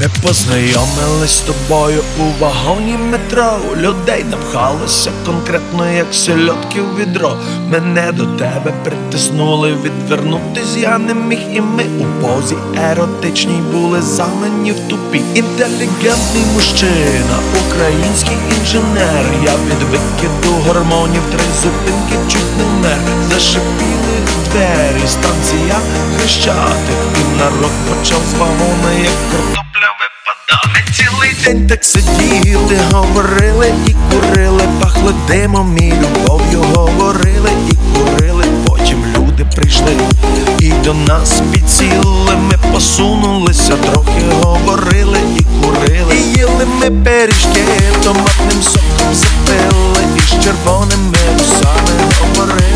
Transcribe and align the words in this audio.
Ми 0.00 0.08
познайомились 0.22 1.30
з 1.30 1.40
тобою 1.40 2.02
у 2.20 2.42
вагоні 2.42 2.96
метро. 2.96 3.58
Людей 3.76 4.24
напхалося 4.30 5.10
конкретно, 5.26 5.90
як 5.90 6.14
сельодки 6.14 6.80
в 6.80 6.96
відро. 6.96 7.36
Мене 7.70 8.12
до 8.12 8.26
тебе 8.26 8.72
притиснули, 8.84 9.74
відвернутись. 9.84 10.76
Я 10.76 10.98
не 10.98 11.14
міг 11.14 11.38
І 11.54 11.60
ми 11.60 11.84
у 12.00 12.22
позі 12.22 12.56
еротичній 12.90 13.62
були 13.72 14.02
залені 14.02 14.72
в 14.72 14.88
тупі. 14.88 15.22
Інтелігентний 15.34 16.44
мужчина, 16.54 17.36
український 17.66 18.36
інженер. 18.58 19.24
Я 19.44 19.52
від 19.52 19.82
викиду 19.82 20.54
гормонів 20.66 21.22
три 21.30 21.44
зупинки 21.62 22.16
чуть 22.28 22.58
не 22.58 22.88
мер 22.88 22.98
Зашипіли 23.30 24.16
двері, 24.44 25.08
станція 25.08 25.78
Хрещатик. 26.16 26.98
І 27.20 27.38
народ 27.38 27.72
почав 27.88 28.20
з 28.30 28.38
вагона, 28.38 28.92
як 28.92 29.14
Ми 29.32 29.63
день 31.44 31.66
так 31.66 31.84
сиділи, 31.84 32.78
говорили 32.92 33.72
і 33.86 33.94
курили, 34.10 34.62
пахли 34.80 35.14
димом 35.28 35.78
і 35.78 35.92
любов'ю 35.92 36.62
говорили 36.74 37.50
і 37.70 37.74
курили, 37.74 38.44
потім 38.66 39.04
люди 39.16 39.46
прийшли 39.56 39.96
і 40.58 40.72
до 40.84 40.94
нас 40.94 41.42
підсіли, 41.52 42.36
ми 42.36 42.58
посунулися, 42.72 43.76
трохи 43.76 44.22
говорили 44.42 45.18
і 45.36 45.42
курили. 45.42 46.14
І 46.14 46.38
їли 46.38 46.66
ми 46.80 46.90
пиріжки, 46.90 47.64
томатним 48.04 48.62
соком 48.62 49.14
запили, 49.14 50.04
і 50.16 50.20
з 50.20 50.44
червоними 50.44 51.18
вусами 51.38 51.90
говорили 52.20 52.73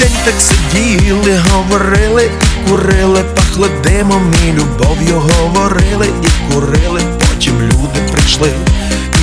день 0.00 0.16
так 0.24 0.34
сиділи, 0.38 1.40
говорили 1.50 2.30
курили, 2.68 3.24
пахли 3.36 3.68
димом 3.84 4.32
і 4.48 4.52
любов'ю 4.52 5.20
говорили 5.20 6.06
і 6.06 6.54
курили, 6.54 7.00
потім 7.18 7.60
люди 7.62 8.12
прийшли 8.12 8.50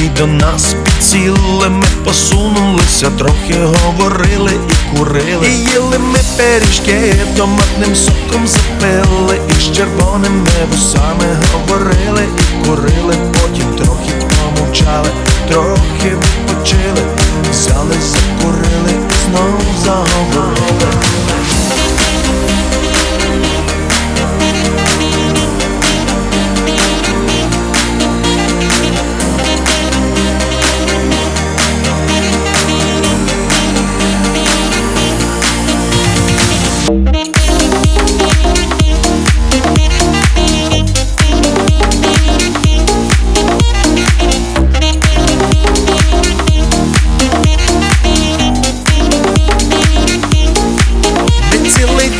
і 0.04 0.08
до 0.08 0.28
нас 0.28 0.76
підсіли, 0.86 1.70
ми 1.70 1.86
посунулися, 2.06 3.10
трохи 3.10 3.56
говорили 3.64 4.52
і 4.52 4.98
курили. 4.98 5.48
І 5.48 5.52
їли 5.52 6.00
ми 6.00 6.20
пиріжки, 6.38 7.16
томатним 7.38 7.96
соком 7.96 8.48
запили, 8.48 9.40
і 9.50 9.62
з 9.62 9.72
червоними 9.72 10.50
вусами 10.72 11.38
говорили 11.54 12.24
і 12.40 12.66
курили, 12.66 13.16
потім 13.34 13.76
трохи 13.78 14.12
помовчали, 14.20 15.10
трохи 15.52 15.79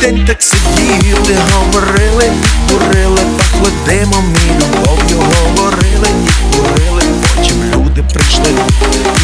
день 0.00 0.24
так 0.26 0.42
сидіти, 0.42 1.36
говорили, 1.52 2.32
курили, 2.70 3.20
пахли 3.38 3.70
димом 3.86 4.34
і 4.46 4.50
любов'ю 4.50 5.20
говорили, 5.20 6.08
і 6.26 6.56
курили, 6.56 7.02
потім 7.22 7.64
люди 7.74 8.04
прийшли 8.12 8.54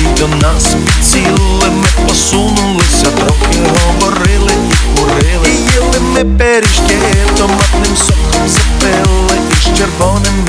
і 0.00 0.20
до 0.20 0.28
нас 0.28 0.74
підсіли, 0.86 1.70
ми 1.70 2.08
посунулися, 2.08 3.06
трохи 3.06 3.58
говорили, 3.74 4.52
і 4.70 4.98
курили, 4.98 5.48
і 5.48 5.72
їли 5.74 6.00
ми 6.00 6.24
пиріжки, 6.38 6.98
томатним 7.38 7.96
соком 7.96 8.48
запили, 8.48 9.38
і 9.52 9.54
з 9.54 9.78
червоним. 9.78 10.45